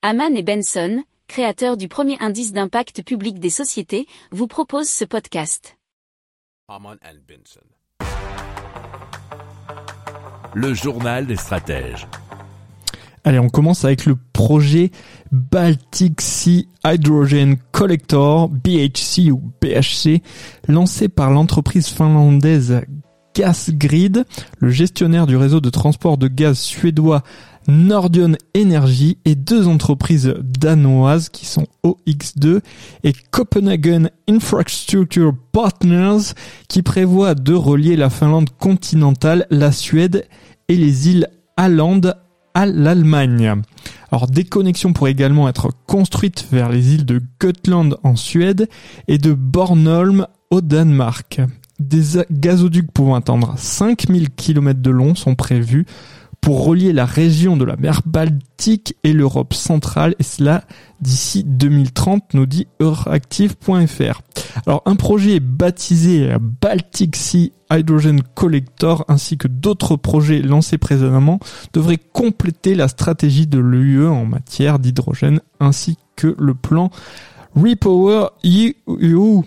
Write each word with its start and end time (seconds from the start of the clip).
Haman 0.00 0.36
et 0.36 0.44
Benson, 0.44 1.02
créateurs 1.26 1.76
du 1.76 1.88
premier 1.88 2.16
indice 2.20 2.52
d'impact 2.52 3.02
public 3.02 3.40
des 3.40 3.50
sociétés, 3.50 4.06
vous 4.30 4.46
proposent 4.46 4.88
ce 4.88 5.04
podcast. 5.04 5.76
Benson. 6.68 7.66
Le 10.54 10.72
journal 10.72 11.26
des 11.26 11.34
stratèges. 11.34 12.06
Allez, 13.24 13.40
on 13.40 13.48
commence 13.48 13.84
avec 13.84 14.06
le 14.06 14.16
projet 14.32 14.92
Baltic 15.32 16.20
Sea 16.20 16.68
Hydrogen 16.86 17.56
Collector, 17.72 18.48
BHC 18.48 19.32
ou 19.32 19.52
BHC, 19.60 20.22
lancé 20.68 21.08
par 21.08 21.32
l'entreprise 21.32 21.88
finlandaise 21.88 22.82
Gasgrid, 23.38 24.24
le 24.58 24.70
gestionnaire 24.70 25.28
du 25.28 25.36
réseau 25.36 25.60
de 25.60 25.70
transport 25.70 26.18
de 26.18 26.26
gaz 26.26 26.58
suédois 26.58 27.22
Nordion 27.68 28.32
Energy 28.56 29.18
et 29.24 29.36
deux 29.36 29.68
entreprises 29.68 30.34
danoises 30.42 31.28
qui 31.28 31.46
sont 31.46 31.68
OX2 31.84 32.58
et 33.04 33.12
Copenhagen 33.30 34.08
Infrastructure 34.28 35.34
Partners 35.52 36.34
qui 36.66 36.82
prévoient 36.82 37.36
de 37.36 37.54
relier 37.54 37.94
la 37.94 38.10
Finlande 38.10 38.50
continentale, 38.58 39.46
la 39.50 39.70
Suède 39.70 40.26
et 40.66 40.74
les 40.74 41.08
îles 41.08 41.28
Åland 41.56 42.00
à 42.54 42.66
l'Allemagne. 42.66 43.62
Alors 44.10 44.26
des 44.26 44.42
connexions 44.42 44.92
pourraient 44.92 45.12
également 45.12 45.48
être 45.48 45.70
construites 45.86 46.48
vers 46.50 46.70
les 46.70 46.92
îles 46.94 47.06
de 47.06 47.22
Gotland 47.38 47.98
en 48.02 48.16
Suède 48.16 48.68
et 49.06 49.18
de 49.18 49.32
Bornholm 49.32 50.26
au 50.50 50.60
Danemark. 50.60 51.40
Des 51.78 52.24
gazoducs 52.30 52.90
pouvant 52.90 53.14
atteindre 53.14 53.54
5000 53.56 54.30
km 54.30 54.80
de 54.80 54.90
long 54.90 55.14
sont 55.14 55.34
prévus 55.34 55.86
pour 56.40 56.64
relier 56.64 56.92
la 56.92 57.04
région 57.04 57.56
de 57.56 57.64
la 57.64 57.76
mer 57.76 58.02
Baltique 58.06 58.96
et 59.04 59.12
l'Europe 59.12 59.54
centrale, 59.54 60.14
et 60.18 60.22
cela 60.22 60.64
d'ici 61.00 61.44
2030, 61.44 62.34
nous 62.34 62.46
dit 62.46 62.66
Euractiv.fr. 62.80 64.22
Alors 64.66 64.82
un 64.86 64.96
projet 64.96 65.40
baptisé 65.40 66.30
Baltic 66.60 67.16
Sea 67.16 67.52
Hydrogen 67.70 68.20
Collector 68.34 69.04
ainsi 69.08 69.36
que 69.36 69.48
d'autres 69.48 69.96
projets 69.96 70.40
lancés 70.40 70.78
précédemment 70.78 71.38
devraient 71.72 71.98
compléter 71.98 72.74
la 72.74 72.88
stratégie 72.88 73.46
de 73.46 73.58
l'UE 73.58 74.06
en 74.06 74.24
matière 74.24 74.78
d'hydrogène 74.78 75.40
ainsi 75.60 75.98
que 76.16 76.34
le 76.38 76.54
plan 76.54 76.90
Repower 77.54 78.28
EU 78.44 79.42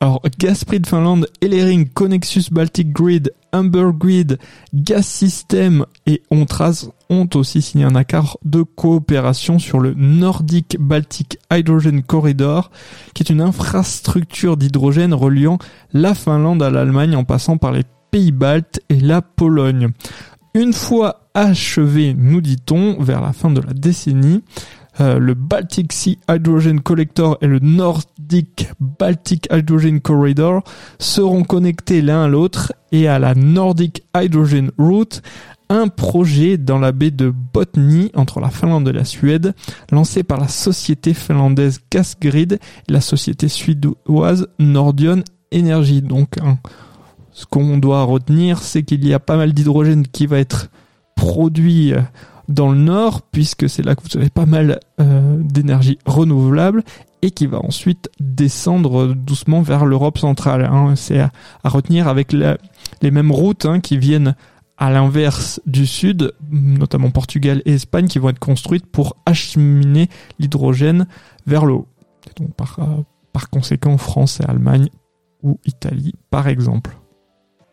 alors, 0.00 0.20
Gaspree 0.38 0.82
Finlande, 0.84 1.28
Elering, 1.40 1.88
Connexus 1.88 2.50
Baltic 2.50 2.92
Grid, 2.92 3.32
Humber 3.52 3.90
Grid, 3.94 4.38
Gas 4.74 5.02
System 5.02 5.86
et 6.06 6.22
Ontras 6.30 6.88
ont 7.08 7.28
aussi 7.34 7.62
signé 7.62 7.84
un 7.84 7.94
accord 7.94 8.38
de 8.44 8.62
coopération 8.62 9.58
sur 9.58 9.80
le 9.80 9.94
Nordic 9.94 10.76
Baltic 10.78 11.38
Hydrogen 11.50 12.02
Corridor, 12.06 12.70
qui 13.14 13.22
est 13.22 13.30
une 13.30 13.40
infrastructure 13.40 14.56
d'hydrogène 14.56 15.14
reliant 15.14 15.58
la 15.92 16.14
Finlande 16.14 16.62
à 16.62 16.70
l'Allemagne 16.70 17.16
en 17.16 17.24
passant 17.24 17.56
par 17.56 17.72
les 17.72 17.84
pays 18.10 18.32
baltes 18.32 18.80
et 18.88 19.00
la 19.00 19.22
Pologne. 19.22 19.88
Une 20.54 20.72
fois 20.72 21.28
achevé, 21.34 22.14
nous 22.16 22.40
dit-on, 22.40 23.02
vers 23.02 23.20
la 23.20 23.32
fin 23.32 23.50
de 23.50 23.60
la 23.60 23.72
décennie, 23.72 24.42
euh, 25.00 25.18
le 25.18 25.34
Baltic 25.34 25.92
Sea 25.92 26.18
Hydrogen 26.28 26.78
Collector 26.78 27.36
et 27.40 27.46
le 27.46 27.58
Nordic 27.58 28.68
Baltic 28.80 29.48
Hydrogen 29.50 29.98
Corridor 30.00 30.62
seront 30.98 31.42
connectés 31.42 32.00
l'un 32.00 32.24
à 32.24 32.28
l'autre 32.28 32.72
et 32.92 33.08
à 33.08 33.18
la 33.18 33.34
Nordic 33.34 34.04
Hydrogen 34.16 34.70
Route, 34.78 35.22
un 35.68 35.88
projet 35.88 36.58
dans 36.58 36.78
la 36.78 36.92
baie 36.92 37.10
de 37.10 37.32
Botny 37.52 38.10
entre 38.14 38.40
la 38.40 38.50
Finlande 38.50 38.88
et 38.88 38.92
la 38.92 39.04
Suède, 39.04 39.54
lancé 39.90 40.22
par 40.22 40.38
la 40.38 40.48
société 40.48 41.14
finlandaise 41.14 41.80
Gasgrid 41.90 42.58
et 42.88 42.92
la 42.92 43.00
société 43.00 43.48
suédoise 43.48 44.46
Nordion 44.58 45.22
Energy. 45.52 46.02
Donc, 46.02 46.38
hein, 46.40 46.58
ce 47.32 47.46
qu'on 47.46 47.78
doit 47.78 48.04
retenir, 48.04 48.58
c'est 48.60 48.84
qu'il 48.84 49.06
y 49.06 49.14
a 49.14 49.18
pas 49.18 49.36
mal 49.36 49.52
d'hydrogène 49.52 50.06
qui 50.06 50.26
va 50.26 50.38
être 50.38 50.68
produit 51.16 51.92
euh, 51.92 52.00
dans 52.48 52.70
le 52.70 52.78
nord, 52.78 53.22
puisque 53.22 53.68
c'est 53.68 53.82
là 53.82 53.94
que 53.94 54.02
vous 54.02 54.18
avez 54.18 54.30
pas 54.30 54.46
mal 54.46 54.80
euh, 55.00 55.36
d'énergie 55.40 55.98
renouvelable 56.06 56.84
et 57.22 57.30
qui 57.30 57.46
va 57.46 57.58
ensuite 57.64 58.10
descendre 58.20 59.14
doucement 59.14 59.62
vers 59.62 59.86
l'Europe 59.86 60.18
centrale. 60.18 60.64
Hein. 60.64 60.94
C'est 60.96 61.20
à, 61.20 61.30
retenir 61.64 62.08
avec 62.08 62.32
les 62.32 63.10
mêmes 63.10 63.32
routes 63.32 63.64
hein, 63.64 63.80
qui 63.80 63.96
viennent 63.96 64.34
à 64.76 64.90
l'inverse 64.90 65.60
du 65.66 65.86
sud, 65.86 66.34
notamment 66.50 67.10
Portugal 67.10 67.62
et 67.64 67.74
Espagne, 67.74 68.08
qui 68.08 68.18
vont 68.18 68.28
être 68.28 68.38
construites 68.38 68.86
pour 68.86 69.16
acheminer 69.24 70.08
l'hydrogène 70.38 71.06
vers 71.46 71.64
le 71.64 71.74
haut. 71.74 71.88
donc 72.36 72.52
par, 72.54 72.78
euh, 72.80 73.02
par 73.32 73.50
conséquent 73.50 73.96
France 73.96 74.40
et 74.40 74.44
Allemagne 74.44 74.88
ou 75.42 75.58
Italie 75.64 76.14
par 76.30 76.48
exemple. 76.48 76.96